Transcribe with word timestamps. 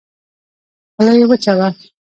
خوله 0.93 1.13
يې 1.19 1.25
وچه 1.29 1.53
وه. 1.57 1.69